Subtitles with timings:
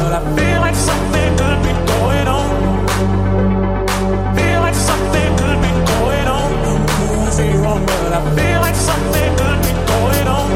[0.00, 2.50] but I feel like something could be going on.
[4.36, 6.50] Feel like something could be going on.
[7.86, 10.48] But I feel like something could be going on.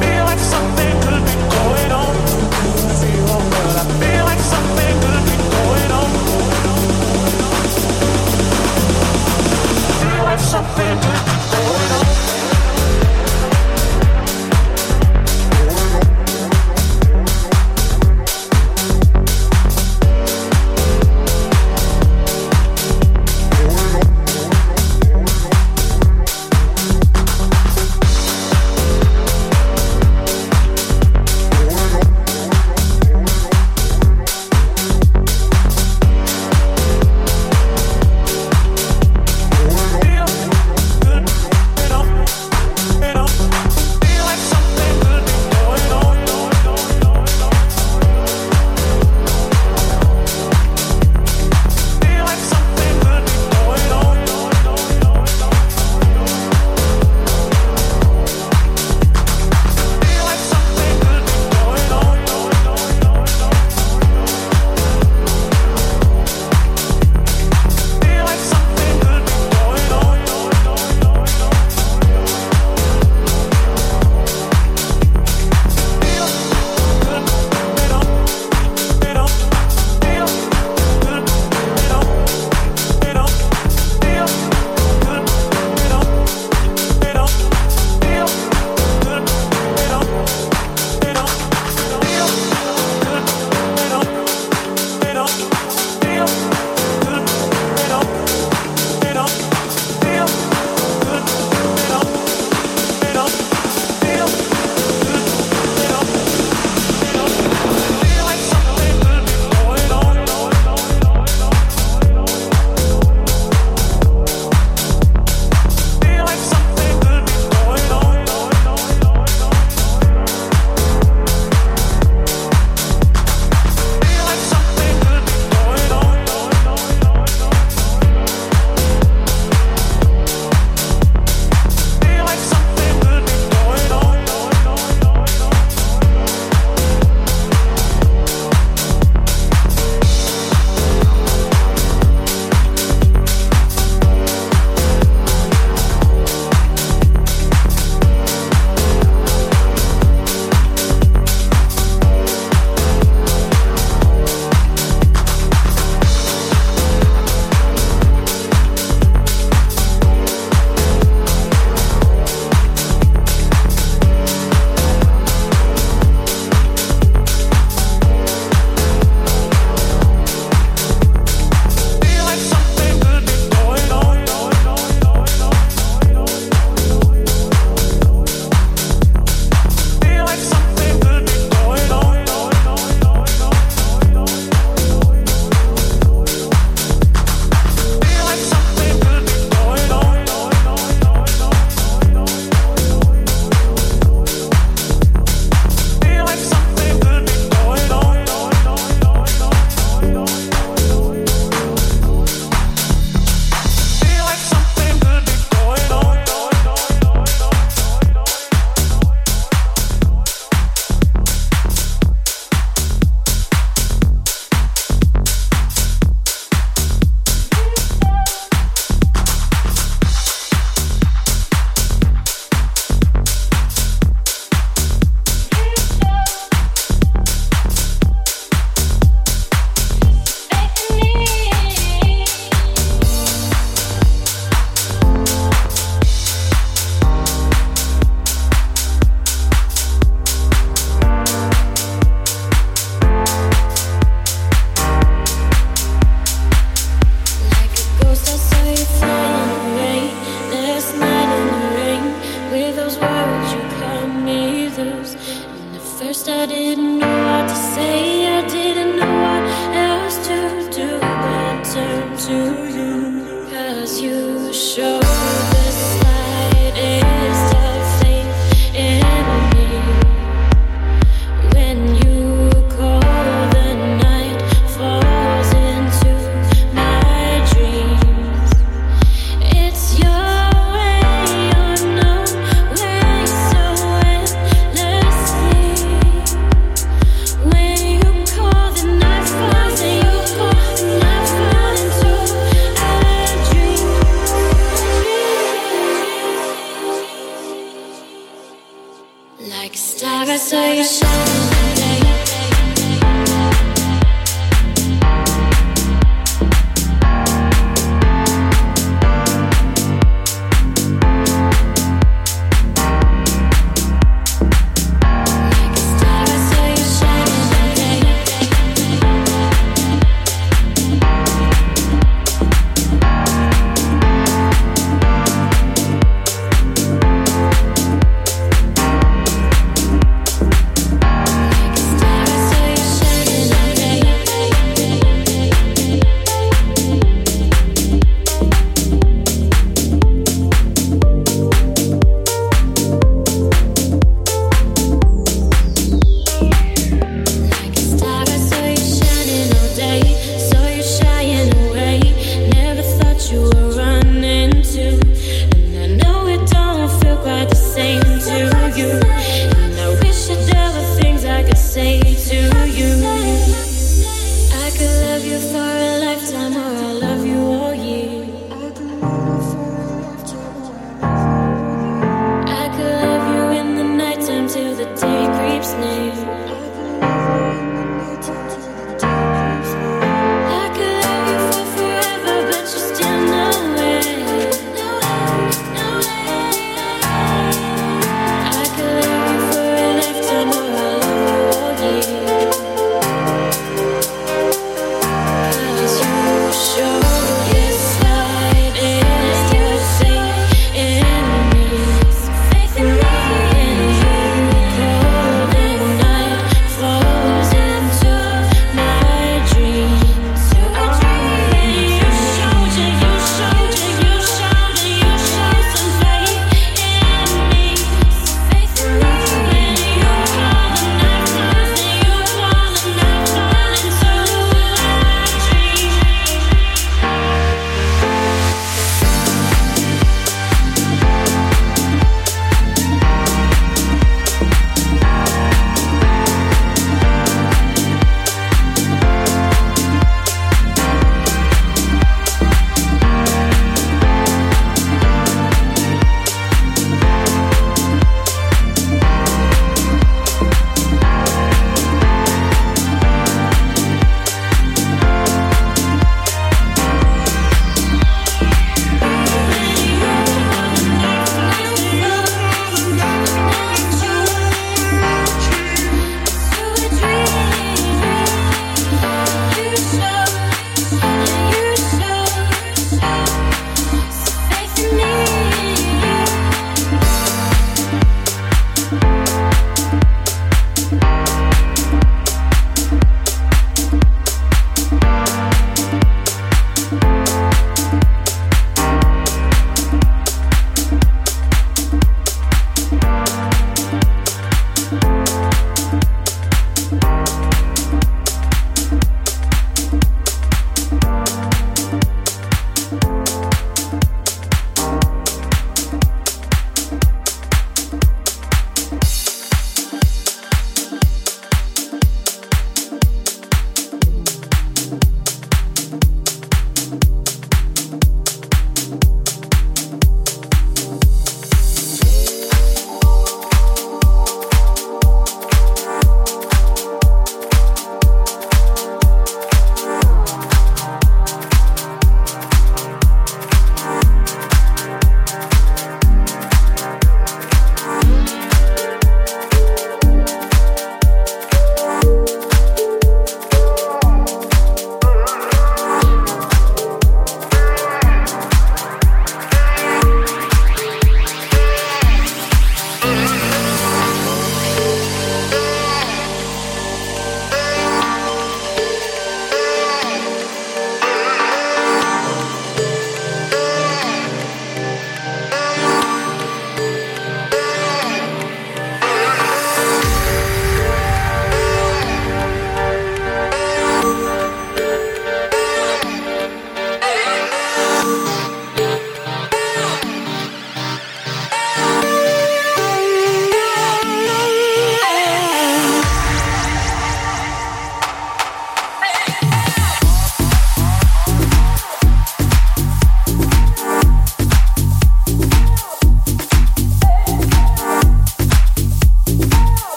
[0.00, 2.14] Feel like something could be going on.
[3.64, 6.10] But I feel like something could be going on.
[10.00, 11.37] Feel like something could